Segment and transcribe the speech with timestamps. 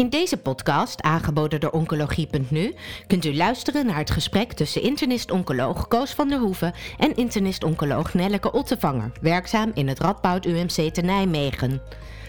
[0.00, 2.74] In deze podcast, aangeboden door Oncologie.nu,
[3.06, 8.52] kunt u luisteren naar het gesprek tussen internist-oncoloog Koos van der Hoeven en internist-oncoloog Nelleke
[8.52, 11.82] Ottevanger, werkzaam in het Radboud UMC te Nijmegen.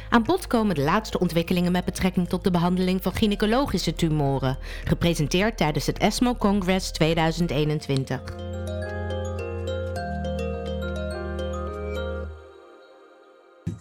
[0.09, 5.57] Aan bod komen de laatste ontwikkelingen met betrekking tot de behandeling van gynaecologische tumoren, gepresenteerd
[5.57, 8.50] tijdens het ESMO Congress 2021.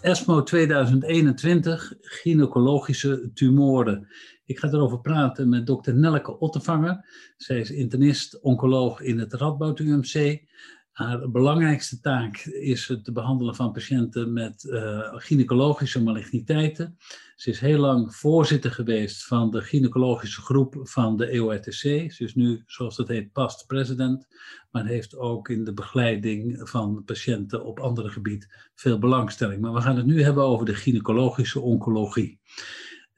[0.00, 4.08] ESMO 2021, gynaecologische tumoren.
[4.44, 7.04] Ik ga erover praten met dokter Nelke Ottevanger.
[7.36, 10.42] Zij is internist, oncoloog in het Radboud UMC.
[10.90, 16.96] Haar belangrijkste taak is het behandelen van patiënten met uh, gynaecologische maligniteiten.
[17.36, 21.72] Ze is heel lang voorzitter geweest van de gynaecologische groep van de EORTC.
[22.12, 24.26] Ze is nu, zoals het heet, past president,
[24.70, 29.60] maar heeft ook in de begeleiding van patiënten op andere gebieden veel belangstelling.
[29.60, 32.40] Maar we gaan het nu hebben over de gynaecologische oncologie.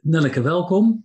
[0.00, 1.04] Nelleke, welkom.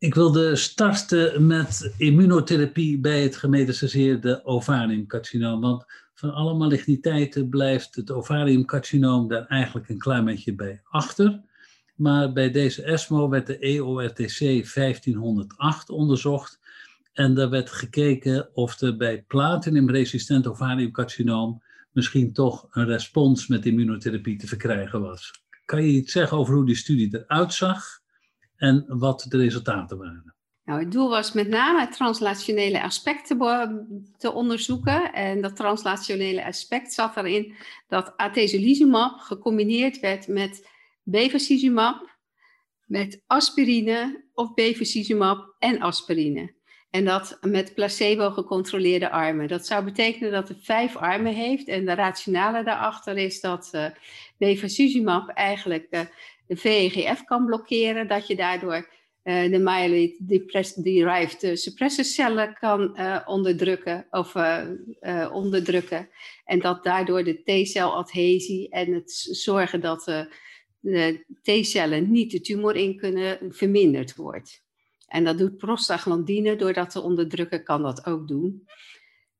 [0.00, 5.60] Ik wilde starten met immunotherapie bij het gemetastaseerde ovariumcarcinoom.
[5.60, 11.40] Want van alle maligniteiten blijft het ovariumcarcinoom daar eigenlijk een klein beetje bij achter.
[11.94, 16.60] Maar bij deze ESMO werd de EORTC 1508 onderzocht.
[17.12, 21.62] En daar werd gekeken of er bij platinumresistent ovariumcarcinoom
[21.92, 25.42] misschien toch een respons met immunotherapie te verkrijgen was.
[25.64, 27.97] Kan je iets zeggen over hoe die studie eruit zag?
[28.58, 30.34] En wat de resultaten waren.
[30.64, 33.26] Nou, het doel was met name het translationele aspect
[34.18, 35.12] te, onderzoeken.
[35.12, 37.54] En dat translationele aspect zat erin
[37.86, 40.68] dat atezolizumab gecombineerd werd met
[41.02, 42.16] bevacizumab,
[42.84, 46.56] met aspirine of bevacizumab en aspirine.
[46.90, 49.48] En dat met placebo gecontroleerde armen.
[49.48, 51.68] Dat zou betekenen dat het vijf armen heeft.
[51.68, 53.86] En de rationale daarachter is dat uh,
[54.38, 56.00] bevacizumab eigenlijk uh,
[56.48, 58.88] de VEGF kan blokkeren, dat je daardoor
[59.24, 64.34] uh, de myeloid-derived uh, suppressorcellen kan uh, onderdrukken, of,
[65.32, 66.08] onderdrukken.
[66.44, 70.28] En dat daardoor de T-celadhesie en het zorgen dat
[70.80, 74.66] de T-cellen niet de tumor in kunnen verminderd wordt.
[75.06, 78.66] En dat doet prostaglandine, doordat te onderdrukken kan dat ook doen.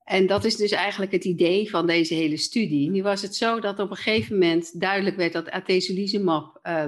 [0.09, 2.91] En dat is dus eigenlijk het idee van deze hele studie.
[2.91, 6.85] Nu was het zo dat op een gegeven moment duidelijk werd dat atezolizumab uh,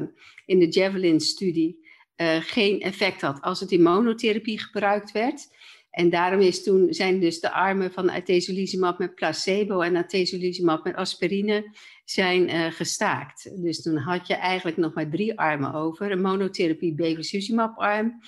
[0.46, 1.78] in de Javelin-studie
[2.16, 5.48] uh, geen effect had als het in monotherapie gebruikt werd.
[5.90, 10.94] En daarom is toen, zijn dus de armen van atezolizumab met placebo en atezolizumab met
[10.94, 13.62] aspirine zijn uh, gestaakt.
[13.62, 16.10] Dus toen had je eigenlijk nog maar drie armen over.
[16.10, 18.20] Een monotherapie bevacizumab arm,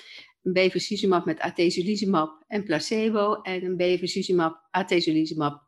[0.43, 5.63] een bevacizumab met atezolizumab en placebo en een bevacizumab, atezolizumab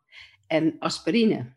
[0.47, 1.53] en aspirine.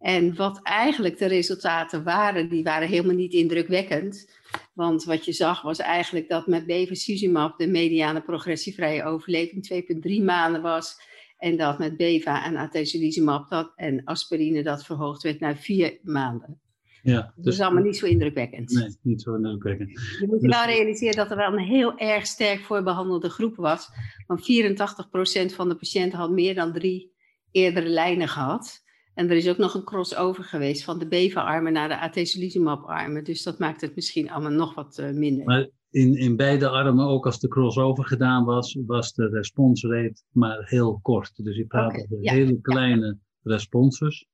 [0.00, 4.38] En wat eigenlijk de resultaten waren, die waren helemaal niet indrukwekkend.
[4.74, 9.84] Want wat je zag was eigenlijk dat met bevacizumab de mediane progressievrije overleving
[10.20, 11.00] 2,3 maanden was.
[11.38, 16.60] En dat met beva en atezolizumab dat, en aspirine dat verhoogd werd naar 4 maanden.
[17.02, 18.70] Ja, dus, dat is allemaal niet zo indrukwekkend.
[18.70, 19.90] Nee, niet zo indrukwekkend.
[19.90, 23.56] Je moet je dus, wel realiseren dat er wel een heel erg sterk voorbehandelde groep
[23.56, 23.88] was.
[24.26, 27.12] Want 84% van de patiënten had meer dan drie
[27.50, 28.82] eerdere lijnen gehad.
[29.14, 33.24] En er is ook nog een crossover geweest van de BEVA-armen naar de atezolizumab-armen.
[33.24, 35.44] Dus dat maakt het misschien allemaal nog wat uh, minder.
[35.44, 40.68] Maar in, in beide armen, ook als de crossover gedaan was, was de responsrate maar
[40.68, 41.44] heel kort.
[41.44, 43.16] Dus je praat over hele kleine ja.
[43.42, 44.26] responses.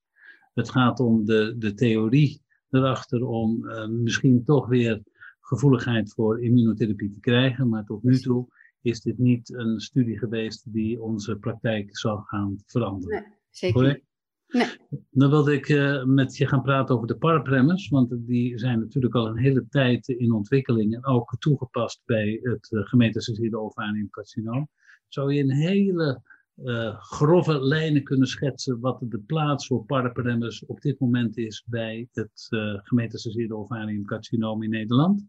[0.54, 5.03] Het gaat om de, de theorie erachter om uh, misschien toch weer
[5.41, 7.69] gevoeligheid voor immunotherapie te krijgen.
[7.69, 8.49] Maar tot nu toe
[8.81, 13.22] is dit niet een studie geweest die onze praktijk zal gaan veranderen.
[13.22, 14.04] Nee, zeker Correct?
[14.49, 14.66] Nee.
[15.10, 19.15] Dan wilde ik uh, met je gaan praten over de parapremmers, want die zijn natuurlijk
[19.15, 24.69] al een hele tijd in ontwikkeling en ook toegepast bij het uh, gemetastaseerde ovariumcarcinoom.
[25.09, 26.22] Zou je een hele
[26.65, 32.09] uh, grove lijnen kunnen schetsen wat de plaats voor paraparemmers op dit moment is bij
[32.12, 35.27] het uh, gemetastaseerde ovariumcarcinoom in Nederland?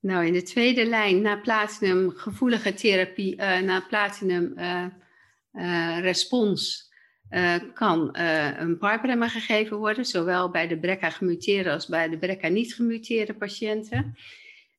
[0.00, 4.54] Nou, in de tweede lijn, na platinum gevoelige therapie, uh, na platinum
[6.00, 6.92] respons,
[7.74, 8.08] kan
[8.58, 13.34] een paraparemmer gegeven worden, zowel bij de BRCA gemuteerde als bij de BRCA niet gemuteerde
[13.34, 14.16] patiënten.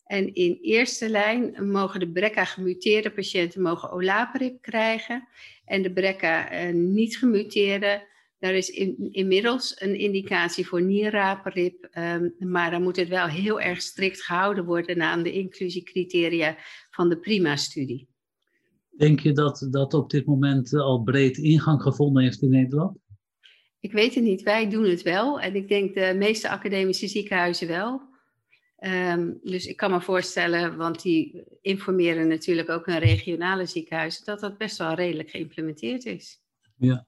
[0.10, 5.28] En in eerste lijn mogen de BRCA gemuteerde patiënten mogen olaparib krijgen.
[5.66, 8.08] En de BRCA uh, niet gemuteerde,
[8.40, 11.90] daar is in, inmiddels een indicatie voor niraparib.
[11.98, 16.58] Um, maar dan moet het wel heel erg strikt gehouden worden aan de inclusiecriteria
[16.92, 18.08] van de PRIMA-studie.
[18.98, 22.98] Denk je dat dat op dit moment al breed ingang gevonden heeft in Nederland?
[23.80, 24.44] Ik weet het niet.
[24.44, 25.40] Wij doen het wel.
[25.40, 28.09] En ik denk de meeste academische ziekenhuizen wel.
[28.80, 34.40] Ehm, dus ik kan me voorstellen, want die informeren natuurlijk ook hun regionale ziekenhuizen, dat
[34.40, 36.42] dat best wel redelijk geïmplementeerd is.
[36.78, 37.06] Ja,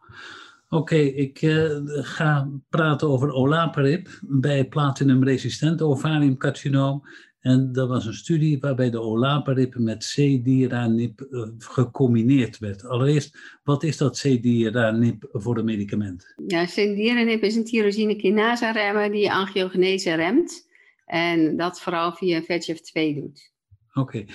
[0.70, 0.96] oké.
[0.96, 7.04] ik uh, ga praten over olaparib bij platinum-resistent ovariumcarcinoom.
[7.40, 12.86] En dat was een studie waarbij de olaparib met C-diranib uh, gecombineerd werd.
[12.86, 16.34] Allereerst, wat is dat C-diranib voor een medicament?
[16.48, 20.70] Ja, C-diranib is een tyrosine kinase remmer die angiogenese remt.
[21.12, 23.52] En dat vooral via VEGF2 doet.
[23.94, 24.26] Oké.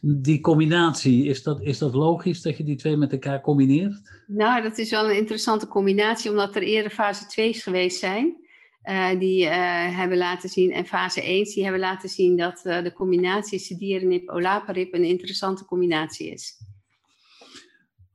[0.00, 4.22] Die combinatie, is dat, is dat logisch dat je die twee met elkaar combineert?
[4.26, 8.36] Nou, dat is wel een interessante combinatie, omdat er eerder fase 2's geweest zijn.
[8.84, 9.50] Uh, die uh,
[9.96, 14.28] hebben laten zien, en fase 1, die hebben laten zien dat uh, de combinatie cediranib
[14.28, 16.56] olaparib een interessante combinatie is.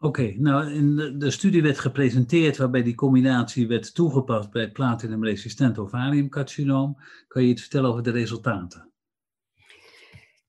[0.03, 6.97] Oké, nou in de, studie werd gepresenteerd waarbij die combinatie werd toegepast bij platinum-resistent ovariumcarcinoom.
[7.27, 8.91] Kan je iets vertellen over de resultaten?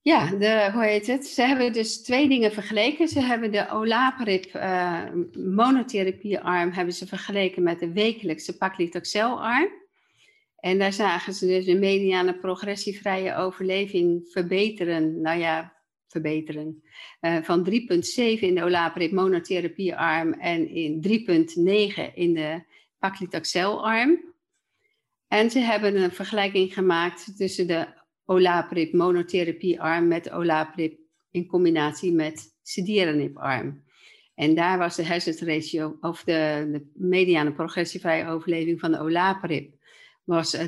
[0.00, 1.26] Ja, de, hoe heet het?
[1.26, 3.08] Ze hebben dus twee dingen vergeleken.
[3.08, 5.02] Ze hebben de olaparib uh,
[5.32, 9.68] monotherapie-arm hebben ze vergeleken met de wekelijkse paclitaxel-arm.
[10.56, 15.20] En daar zagen ze dus een mediane progressievrije overleving verbeteren.
[15.20, 15.72] Nou ja,
[16.08, 16.82] verbeteren.
[17.20, 17.74] Uh, van 3,7
[18.40, 22.62] in de olaparib monotherapie-arm en in 3,9 in de
[22.98, 24.32] paclitaxel-arm.
[25.28, 27.86] En ze hebben een vergelijking gemaakt tussen de
[28.24, 30.98] olaparib monotherapie-arm met olaparib
[31.30, 33.82] in combinatie met cediranib-arm.
[34.34, 39.74] En daar was de hazard ratio, of de, de mediane progressievrije overleving van de olaparib
[40.24, 40.62] was 3,7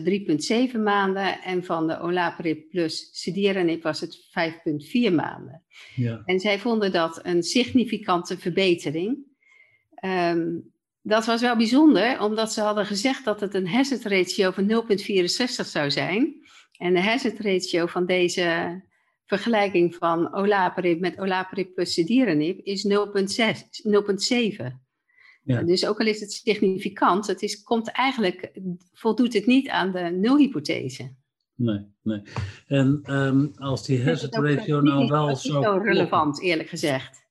[0.49, 5.63] eh, maanden en van de olaparib plus cediranib was het 5,4 maanden.
[5.95, 6.23] Ja.
[6.25, 9.19] En zij vonden dat een significante verbetering.
[10.05, 14.69] Um, dat was wel bijzonder, omdat ze hadden gezegd dat het een hazard ratio van
[14.69, 16.35] 0,64 zou zijn.
[16.79, 18.81] En de hazard ratio van deze
[19.25, 24.86] vergelijking van olaparib met olaparib plus cediranib is 0,7.
[25.47, 25.63] Ja.
[25.63, 28.53] Dus ook al is het significant, het is, komt eigenlijk,
[28.93, 31.15] voldoet het niet aan de nulhypothese.
[31.55, 32.23] Nee, nee.
[32.67, 35.63] En um, als die hazard ratio nou wel zo.
[35.63, 37.25] zo relevant, eerlijk gezegd.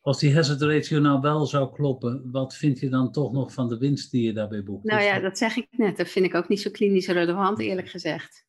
[0.00, 3.68] Als die hazard ratio nou wel zou kloppen, wat vind je dan toch nog van
[3.68, 4.84] de winst die je daarbij boekt?
[4.84, 5.96] Nou ja, dat zeg ik net.
[5.96, 8.46] Dat vind ik ook niet zo klinisch relevant, eerlijk gezegd.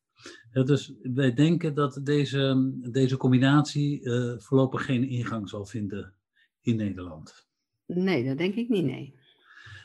[0.52, 6.14] Ja, dus wij denken dat deze, deze combinatie uh, voorlopig geen ingang zal vinden
[6.60, 7.43] in Nederland.
[7.86, 9.14] Nee, dat denk ik niet, nee.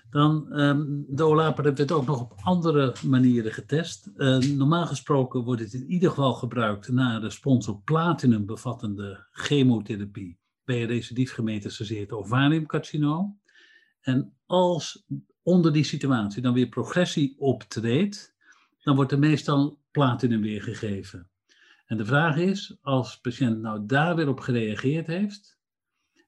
[0.09, 4.09] Dan, um, de olaparib werd ook nog op andere manieren getest.
[4.15, 10.39] Uh, normaal gesproken wordt het in ieder geval gebruikt na respons op platinum bevattende chemotherapie
[10.65, 13.39] bij recidief gemetastaseerd ovariumcarcinoom.
[14.01, 15.05] En als
[15.43, 18.35] onder die situatie dan weer progressie optreedt,
[18.83, 21.29] dan wordt er meestal platinum weer gegeven.
[21.85, 25.58] En de vraag is, als de patiënt nou daar weer op gereageerd heeft,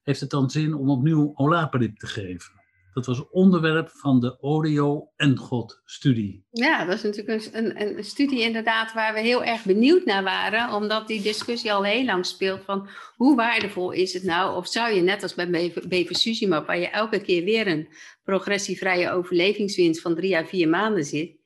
[0.02, 2.60] heeft het dan zin om opnieuw olaparib te geven?
[2.92, 6.46] Dat was onderwerp van de Oreo en God studie.
[6.50, 10.22] Ja, dat is natuurlijk een, een, een, studie inderdaad waar we heel erg benieuwd naar
[10.22, 14.68] waren, omdat die discussie al heel lang speelt van hoe waardevol is het nou, of
[14.68, 17.88] zou je net als bij bevacizumab, waar je elke keer weer een
[18.24, 21.36] progressievrije overlevingswinst van drie à vier maanden zit,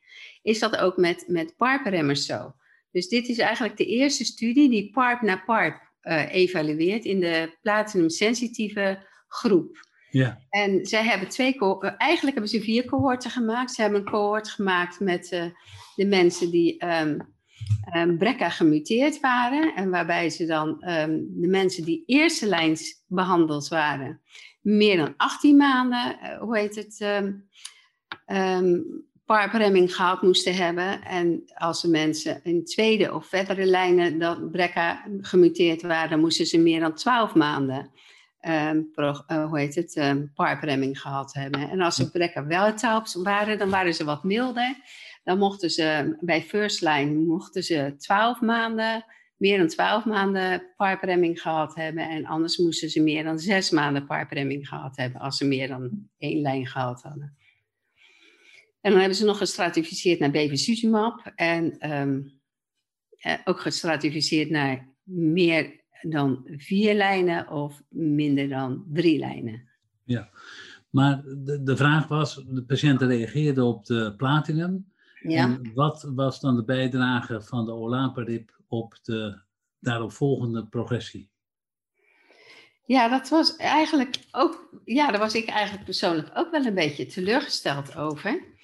[0.43, 2.55] is dat ook met, met PARP-remmers zo.
[2.91, 7.57] Dus dit is eigenlijk de eerste studie die PARP na PARP uh, evalueert in de
[7.63, 9.85] platinum-sensitieve groep.
[10.11, 10.39] Ja.
[10.51, 13.73] En zij hebben twee, uh, eigenlijk hebben ze vier cohorten gemaakt.
[13.73, 15.45] Ze hebben een cohort gemaakt met uh,
[15.95, 17.21] de mensen die um, ehm, um,
[17.93, 19.75] ehm, BRCA gemuteerd waren.
[19.75, 24.21] En waarbij ze dan um, de mensen die eerste lijns behandeld waren,
[24.61, 26.99] meer dan 18 maanden, hoe heet het,
[29.27, 31.03] PARP-remming gehad moesten hebben.
[31.03, 36.59] En als de mensen in tweede of verdere lijnen dat BRCA gemuteerd waren, moesten ze
[36.59, 37.91] meer dan 12 maanden
[38.93, 41.71] pro, uh, hoe heet het, PARP-remming gehad hebben.
[41.71, 44.77] En als ze BRCA wel het waren, dan waren ze wat milder.
[45.25, 49.05] Dan mochten ze bij first line mochten ze 12 maanden,
[49.37, 52.09] meer dan 12 maanden PARP-remming gehad hebben.
[52.09, 56.09] En anders moesten ze meer dan 6 maanden PARP-remming gehad hebben als ze meer dan
[56.19, 57.37] één lijn gehad hadden.
[58.87, 62.41] En dan hebben ze nog gestratificeerd naar bevacizumab en um,
[63.19, 69.69] eh, ook gestratificeerd naar meer dan vier lijnen of minder dan drie lijnen.
[70.05, 70.31] Ja,
[70.91, 74.93] maar de, de vraag was, de patiënten reageerden op de platinum.
[75.23, 75.43] Ja.
[75.43, 79.39] En wat was dan de bijdrage van de olaparib op de
[79.79, 81.31] daaropvolgende progressie?
[82.85, 87.07] Ja, dat was eigenlijk ook, ja, daar was ik eigenlijk persoonlijk ook wel een beetje
[87.07, 88.55] teleurgesteld over.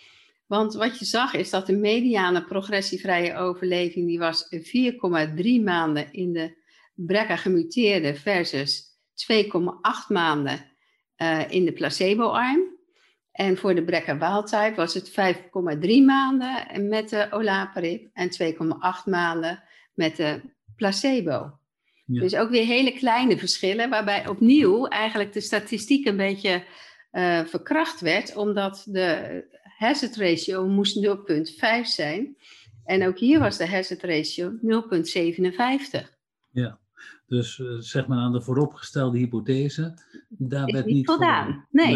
[0.53, 6.33] Want wat je zag is dat de mediane progressievrije overleving die was 4,3 maanden in
[6.33, 6.57] de
[6.95, 8.85] BRCA gemuteerde versus
[9.35, 9.49] 2,8
[10.09, 10.65] maanden
[11.17, 12.61] uh, in de placebo-arm.
[13.33, 18.59] En voor de BRCA wild-type was het 5,3 maanden met de olaparib en 2,8
[19.05, 19.63] maanden
[19.95, 20.41] met de
[20.77, 21.59] placebo.
[22.05, 26.65] Dus ook weer hele kleine verschillen, waarbij opnieuw eigenlijk de statistiek een beetje
[27.13, 31.13] uh, verkracht werd, omdat de hazard ratio moest 0,5
[31.83, 32.37] zijn.
[32.85, 36.09] En ook hier was de hazard ratio 0,57.
[36.51, 36.79] Ja,
[37.27, 39.99] dus uh, zeg maar aan de vooropgestelde hypothese,
[40.29, 41.67] daar werd niet, voldaan.
[41.71, 41.87] Nee.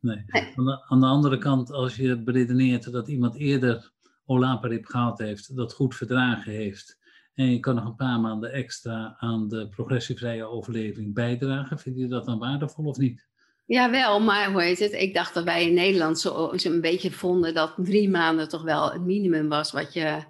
[0.00, 0.24] nee.
[0.26, 0.52] nee.
[0.56, 3.92] Aan, de, aan, de, andere kant, als je beredeneert dat iemand eerder
[4.24, 6.98] olaparib gehad heeft, dat goed verdragen heeft,
[7.34, 12.06] en je kan nog een paar maanden extra aan de progressievrije overleving bijdragen, vind je
[12.06, 13.28] dat dan waardevol of niet?
[13.66, 14.92] Jawel, maar hoe heet het?
[14.92, 18.62] Ik dacht dat wij in Nederland zo, zo een beetje vonden dat drie maanden toch
[18.62, 20.22] wel het minimum was wat je,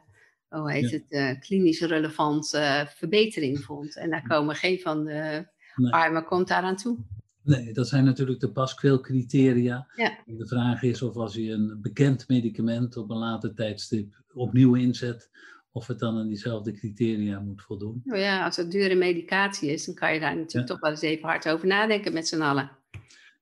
[0.49, 3.97] hoe heet het, uh, klinisch relevant uh, verbetering vond.
[3.97, 5.93] En daar komen geen van de nee.
[5.93, 6.99] armen komt daaraan toe.
[7.43, 9.87] Nee, dat zijn natuurlijk de paskwil-criteria.
[9.97, 10.19] Ja.
[10.27, 15.31] De vraag is of als je een bekend medicament op een later tijdstip opnieuw inzet,
[15.71, 18.01] of het dan aan diezelfde criteria moet voldoen.
[18.05, 21.01] Nou ja, als het dure medicatie is, dan kan je daar natuurlijk toch wel eens
[21.01, 22.71] even hard over nadenken met z'n allen.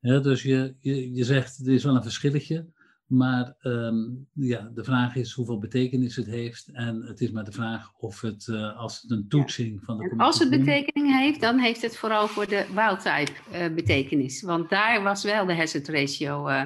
[0.04, 2.66] Dus je, je, je zegt, er is wel een verschilletje,
[3.06, 6.68] maar um, ja, de vraag is hoeveel betekenis het heeft.
[6.72, 10.10] En het is maar de vraag of het, uh, als het een toetsing van de
[10.10, 14.42] en Als het betekenis heeft, dan heeft het vooral voor de wild-type uh, betekenis.
[14.42, 16.62] Want daar was wel de hazard ratio, uh,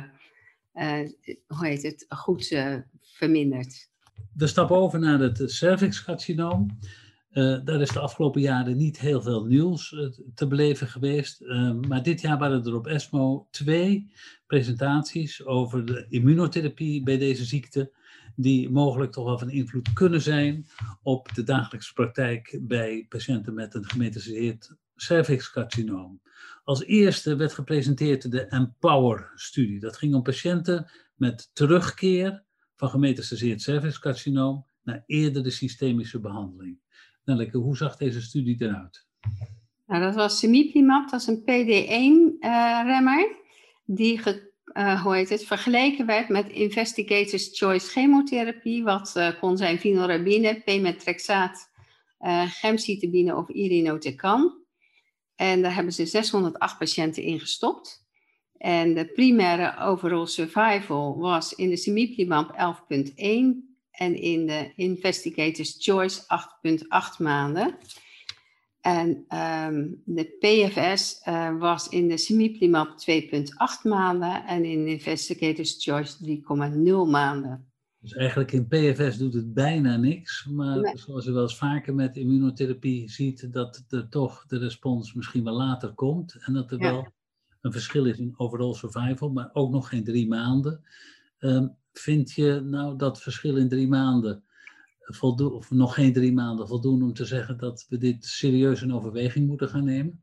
[1.46, 2.54] hoe heet het, goed
[3.02, 3.88] verminderd.
[4.34, 6.78] We stappen over naar het cervixcarcinoom.
[7.38, 11.40] Uh, daar is de afgelopen jaren niet heel veel nieuws uh, te beleven geweest.
[11.40, 14.12] Uh, maar dit jaar waren er op ESMO twee
[14.46, 17.92] presentaties over de immunotherapie bij deze ziekte,
[18.36, 20.66] die mogelijk toch wel van invloed kunnen zijn
[21.02, 26.20] op de dagelijkse praktijk bij patiënten met een gemetastaseerd cervixcarcinoom.
[26.64, 29.80] Als eerste werd gepresenteerd de Empower-studie.
[29.80, 32.44] Dat ging om patiënten met terugkeer
[32.76, 36.78] van gemetastaseerd cervixcarcinoom naar eerdere systemische behandeling.
[37.28, 39.06] Nelleke, hoe zag deze studie eruit?
[39.86, 43.34] Nou, dat was semiplimab, dat is een PD1-remmer, uh,
[43.84, 44.20] die
[44.64, 50.62] uh, hoe heet het, vergeleken werd met investigators choice chemotherapie, wat uh, kon zijn vinorabine,
[50.64, 51.70] pemetrexaat,
[52.46, 54.56] gemcitabine of irinotecan.
[55.34, 58.06] En daar hebben ze 608 patiënten in gestopt.
[58.56, 63.67] En de primaire overall survival was in de semiplimab 11,1
[63.98, 67.78] en in de Investigators Choice 8,8 maanden.
[68.80, 75.76] En um, de PFS uh, eh, was in de semiplimab 2,8 maanden en in Investigators
[75.84, 76.40] Choice
[77.06, 77.66] 3,0 maanden.
[78.00, 80.98] Dus eigenlijk in PFS doet het bijna niks, maar nee.
[80.98, 85.56] zoals je wel eens vaker met immunotherapie ziet, dat er toch de respons misschien wel
[85.56, 86.92] later komt en dat er ja.
[86.92, 87.12] wel
[87.60, 90.84] een verschil is in overall survival, maar ook nog geen drie maanden.
[91.38, 94.42] Um, vind je nou dat verschil in drie maanden
[95.00, 98.94] voldoen, of nog geen drie maanden voldoen om te zeggen dat we dit serieus in
[98.94, 100.22] overweging moeten gaan nemen?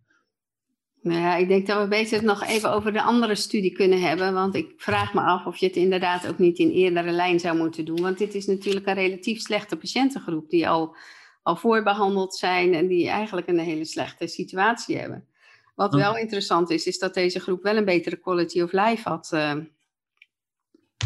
[1.02, 4.02] Nou ja, ik denk dat we beter het nog even over de andere studie kunnen
[4.02, 4.34] hebben.
[4.34, 7.58] Want ik vraag me af of je het inderdaad ook niet in eerdere lijn zou
[7.58, 8.02] moeten doen.
[8.02, 10.96] Want dit is natuurlijk een relatief slechte patiëntengroep die al,
[11.44, 15.28] al voorbehandeld zijn en die eigenlijk een hele slechte situatie hebben.
[15.76, 19.32] Wat wel interessant is, is dat deze groep wel een betere quality of life had.
[19.34, 19.56] Uh,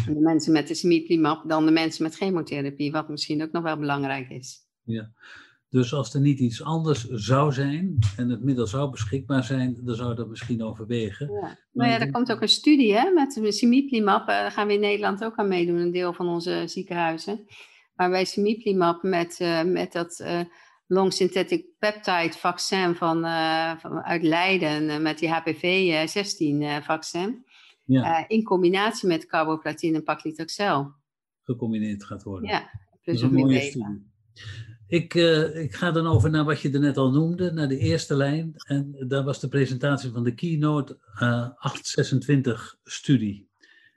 [0.06, 3.78] de mensen met de semiplimab dan de mensen met chemotherapie, wat misschien ook nog wel
[3.78, 4.58] belangrijk is.
[4.82, 5.12] Ja,
[5.70, 9.94] dus als er niet iets anders zou zijn en het middel zou beschikbaar zijn, dan
[9.94, 11.32] zou dat misschien overwegen.
[11.32, 11.58] Ja.
[11.72, 14.80] Nou ja, er komt ook een studie hè, met semiplimab, daar uh, gaan we in
[14.80, 17.46] Nederland ook aan meedoen, een deel van onze ziekenhuizen.
[17.94, 20.40] Waarbij semiplimab met, uh, met dat uh,
[20.86, 27.44] long synthetic peptide vaccin van, uh, van uit Leiden, met die HPV-16 vaccin,
[27.92, 28.20] ja.
[28.20, 30.92] Uh, in combinatie met carboplatine en paclitaxel.
[31.42, 32.48] Gecombineerd gaat worden.
[32.48, 32.70] Ja,
[33.02, 34.08] plus een mooie studie.
[34.86, 37.78] Ik, uh, ik ga dan over naar wat je er net al noemde, naar de
[37.78, 38.52] eerste lijn.
[38.56, 41.70] En daar was de presentatie van de Keynote uh, eh,
[42.78, 43.48] 826-studie.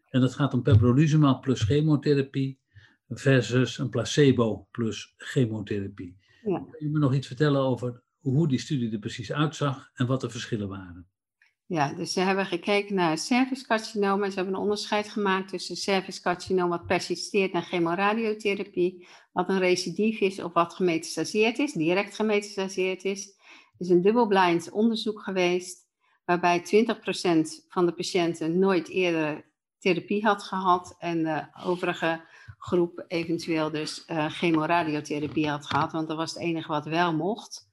[0.09, 2.59] En dat gaat om pembrolizumab plus chemotherapie
[3.07, 6.17] versus een placebo plus chemotherapie.
[6.43, 6.57] Ja.
[6.57, 10.21] Kun je me nog iets vertellen over hoe die studie er precies uitzag en wat
[10.21, 11.07] de verschillen waren?
[11.73, 16.69] Ja, dus ze hebben gekeken naar cervixcarcinoom en ze hebben een onderscheid gemaakt tussen cervixcarcinoom
[16.69, 23.27] wat persisteert naar chemoradiotherapie, wat een recidief is of wat gemetastaseerd is, direct gemetastaseerd is.
[23.27, 25.87] Er is een dubbelblind onderzoek geweest
[26.25, 26.63] waarbij 20%
[27.67, 29.45] van de patiënten nooit eerder
[29.79, 32.21] therapie had gehad en de overige
[32.57, 37.71] groep eventueel dus uh, chemoradiotherapie had gehad, want dat was het enige wat wel mocht.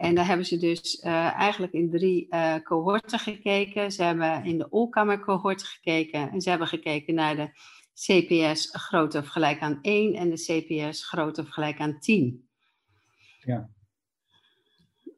[0.00, 3.92] En daar hebben ze dus uh, eigenlijk in drie uh, cohorten gekeken.
[3.92, 7.50] Ze hebben in de Olkamer cohort gekeken en ze hebben gekeken naar de
[7.94, 12.48] CPS groot of gelijk aan 1 en de CPS groot of gelijk aan 10.
[13.40, 13.68] Ja.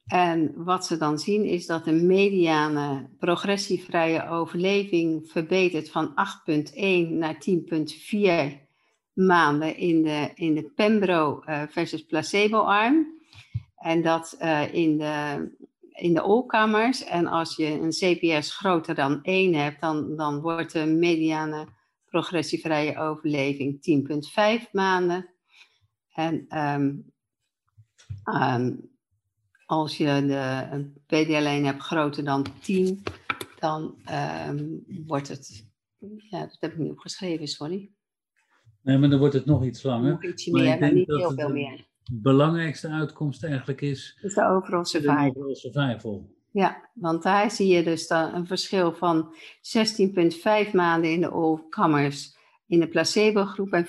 [0.07, 7.37] En wat ze dan zien is dat de mediane progressievrije overleving verbetert van 8,1 naar
[8.55, 8.61] 10,4
[9.13, 13.21] maanden in de, in de Pembro uh, versus placebo-arm.
[13.83, 15.49] En dat uh, in de,
[15.93, 17.05] in de olkamers.
[17.05, 21.67] En als je een CPS groter dan 1 hebt, dan, dan wordt de mediane
[22.05, 24.03] progressievrije overleving
[24.65, 25.31] 10,5 maanden.
[26.13, 27.13] En um,
[28.25, 28.91] um,
[29.67, 33.03] als je de, een PDL1 hebt groter dan 10,
[33.59, 33.95] dan
[34.49, 35.71] um, wordt het.
[36.31, 37.91] Ja, dat heb ik niet opgeschreven, sorry.
[38.83, 40.11] Nee, maar dan wordt het nog iets langer.
[40.11, 41.91] Nog ietsje meer, maar niet heel veel meer.
[42.11, 44.19] Belangrijkste uitkomst eigenlijk is.
[44.23, 45.17] is de overall survival.
[45.17, 46.31] De overall survival.
[46.51, 49.35] Ja, want daar zie je dus dan een verschil van
[50.67, 53.87] 16,5 maanden in de all-comers in de placebo-groep en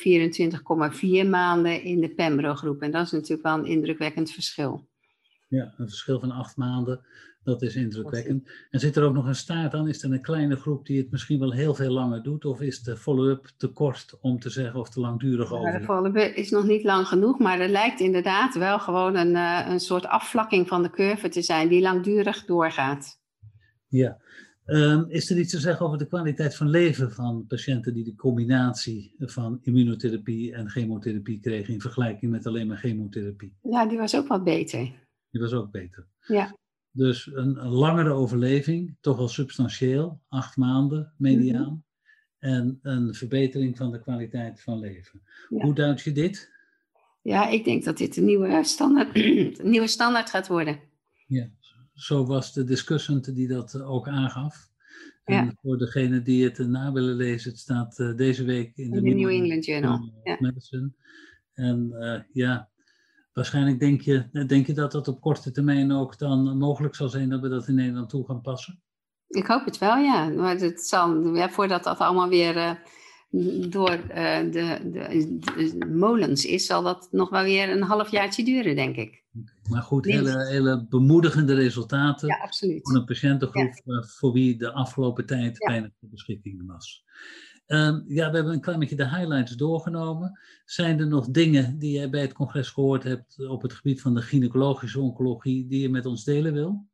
[1.25, 2.81] 24,4 maanden in de Pembro-groep.
[2.81, 4.87] En dat is natuurlijk wel een indrukwekkend verschil.
[5.47, 7.05] Ja, een verschil van acht maanden.
[7.43, 8.49] Dat is indrukwekkend.
[8.69, 9.87] En zit er ook nog een staart aan?
[9.87, 12.45] Is er een kleine groep die het misschien wel heel veel langer doet?
[12.45, 15.71] Of is de follow-up te kort om te zeggen of te langdurig over?
[15.71, 19.31] Ja, de follow-up is nog niet lang genoeg, maar er lijkt inderdaad wel gewoon een,
[19.31, 23.21] uh, een soort afvlakking van de curve te zijn die langdurig doorgaat.
[23.87, 24.21] Ja.
[24.65, 28.15] Um, is er iets te zeggen over de kwaliteit van leven van patiënten die de
[28.15, 33.57] combinatie van immunotherapie en chemotherapie kregen in vergelijking met alleen maar chemotherapie?
[33.61, 34.79] Ja, die was ook wat beter.
[35.31, 36.07] Die was ook beter.
[36.27, 36.55] Ja.
[36.95, 41.61] Dus een, een langere overleving, toch wel substantieel, acht maanden mediaan.
[41.61, 41.91] Mm -hmm.
[42.39, 45.21] En een verbetering van de kwaliteit van leven.
[45.49, 45.63] Ja.
[45.63, 46.51] Hoe duid je dit?
[47.21, 50.79] Ja, ik denk dat dit een nieuwe standaard, een nieuwe standaard gaat worden.
[51.27, 51.49] Ja,
[51.93, 54.71] zo was de discussant die dat ook aangaf.
[55.23, 55.53] En Ja.
[55.61, 59.03] voor degene die het na willen lezen, het staat uh, deze week in de, In
[59.03, 60.13] de New England Journal.
[60.23, 60.37] Ja.
[60.39, 60.91] Medicine.
[61.53, 62.69] En uh, ja,
[63.33, 67.29] waarschijnlijk denk je, denk je dat dat op korte termijn ook dan mogelijk zal zijn
[67.29, 68.81] dat we dat in Nederland toe gaan passen?
[69.27, 70.29] Ik hoop het wel, ja.
[70.29, 72.71] Maar het zal, ja, voordat dat allemaal weer uh,
[73.69, 78.75] door uh, de, de, de, molens is, zal dat nog wel weer een halfjaartje duren,
[78.75, 79.23] denk ik.
[79.69, 82.81] Maar goed, hele, hele bemoedigende resultaten ja, absoluut.
[82.81, 84.03] voor een patiëntengroep ja.
[84.03, 87.03] voor wie de afgelopen tijd weinig ter beschikking was.
[87.73, 90.39] Um, ja, we hebben een klein beetje de highlights doorgenomen.
[90.65, 94.13] Zijn er nog dingen die jij bij het congres gehoord hebt op het gebied van
[94.13, 96.87] de gynaecologische oncologie die je met ons delen wil?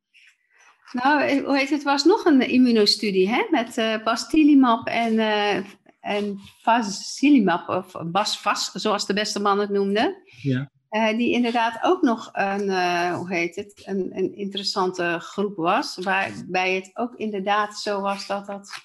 [0.91, 1.83] Nou, hoe heet het?
[1.83, 3.47] was nog een immunostudie hè?
[3.49, 5.55] met uh, bastilimab en, uh,
[5.99, 10.23] en fazilimab, of basfas, zoals de beste man het noemde.
[10.41, 10.71] Ja.
[10.91, 12.69] Uh, die inderdaad ook nog een,
[13.13, 15.97] hoe heet het, een, een interessante groep was.
[15.97, 18.81] Waarbij het ook inderdaad zo was dat dat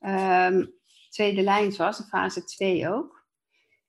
[0.00, 0.76] um,
[1.08, 3.26] tweede lijn was, fase 2 ook.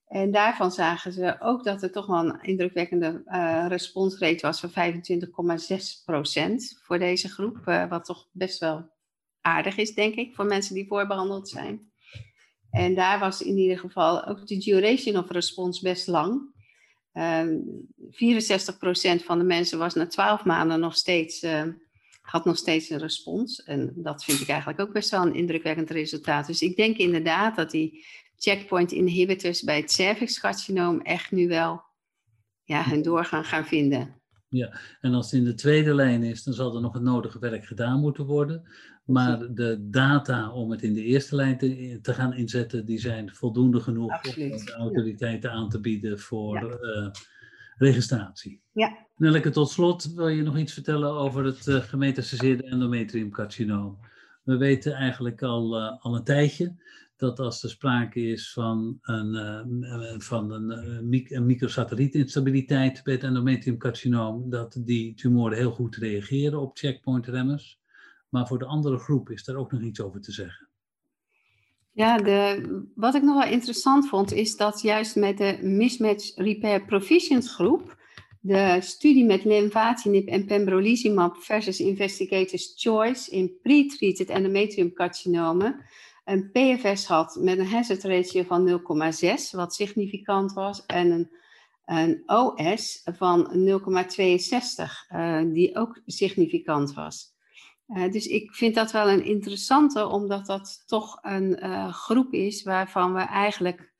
[0.07, 4.69] En daarvan zagen ze ook dat er toch wel een indrukwekkende uh, responsrate was van
[4.69, 4.73] 25,6%
[6.83, 7.57] voor deze groep.
[7.65, 8.89] Uh, wat toch best wel
[9.41, 11.91] aardig is, denk ik, voor mensen die voorbehandeld zijn.
[12.71, 16.57] En daar was in ieder geval ook de duration of response best lang.
[17.13, 21.63] Um, 64% van de mensen was na 12 maanden nog steeds, uh,
[22.29, 23.63] had nog steeds een respons.
[23.63, 26.47] En dat vind ik eigenlijk ook best wel een indrukwekkend resultaat.
[26.47, 28.05] Dus ik denk inderdaad dat die
[28.37, 31.83] checkpoint inhibitors bij het cervixcarcinoom echt nu wel
[32.63, 34.15] ja, hun doorgang gaan vinden.
[34.49, 37.39] Ja, en als het in de tweede lijn is, dan zal er nog het nodige
[37.39, 38.67] werk gedaan moeten worden.
[39.05, 43.35] Maar de data om het in de eerste lijn te, te gaan inzetten, die zijn
[43.35, 44.51] voldoende genoeg Absoluut.
[44.51, 45.55] om de autoriteiten ja.
[45.55, 47.01] aan te bieden voor ja.
[47.01, 47.11] uh,
[47.79, 48.61] registratie.
[48.71, 49.07] Ja.
[49.15, 53.99] Nelleke, tot slot wil je nog iets vertellen over het uh, gemetastaseerde endometriumcarcinoom.
[54.43, 56.75] We weten eigenlijk al, uh, al een tijdje
[57.15, 60.69] dat als er sprake is van een, uh, van een,
[61.29, 67.79] een microsatellietinstabiliteit bij het endometriumcarcinoom, dat die tumoren heel goed reageren op checkpoint-remmers.
[68.29, 70.68] Maar voor de andere groep is daar ook nog iets over te zeggen.
[71.99, 76.85] Ja, de, wat ik nog wel interessant vond, is dat juist met de Mismatch Repair
[76.85, 77.97] Proficient groep,
[78.41, 85.85] de studie met lenvatinib en pembrolizumab versus investigators choice in pre-treated endometriumcarcinomen,
[86.25, 88.81] een PFS had met een hazard ratio van
[89.21, 91.29] 0,6, wat significant was, en een,
[91.85, 97.37] een OS van 0,62, uh, die ook significant was.
[97.89, 102.63] Uh, dus ik vind dat wel een interessante, omdat dat toch een uh, groep is
[102.63, 103.93] waarvan we eigenlijk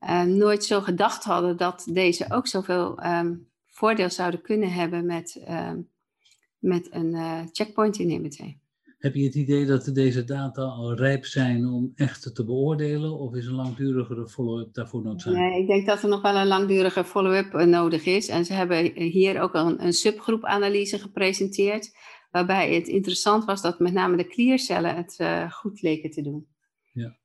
[0.00, 5.42] uh, nooit zo gedacht hadden dat deze ook zoveel um, voordeel zouden kunnen hebben met,
[5.44, 5.80] ehm,
[6.58, 8.54] met een checkpoint inhibitor.
[8.98, 13.18] Heb je het idee dat deze data al rijp zijn om echt te beoordelen?
[13.18, 15.50] Of is een langdurigere follow-up daarvoor noodzakelijk?
[15.50, 18.28] Nee, ik denk dat er nog wel een langdurige follow-up nodig is.
[18.28, 21.90] En ze hebben hier ook een, een subgroepanalyse gepresenteerd
[22.30, 26.48] Waarbij het interessant was dat met name de kliercellen het uh, goed leken te doen.
[26.92, 27.16] Ja,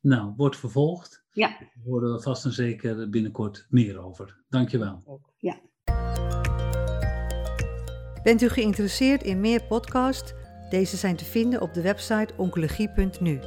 [0.00, 1.24] nou, wordt vervolgd.
[1.32, 1.48] Ja.
[1.48, 4.44] Daar horen we vast en zeker binnenkort meer over.
[4.48, 5.20] Dankjewel.
[5.36, 5.60] Ja.
[8.22, 10.32] Bent u geïnteresseerd in meer podcasts?
[10.70, 13.40] Deze zijn te vinden op de website oncologie.nu.